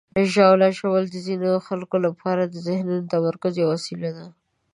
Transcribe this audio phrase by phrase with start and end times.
[0.33, 4.25] ژاوله ژوول د ځینو خلکو لپاره د ذهني تمرکز یوه وسیله ده.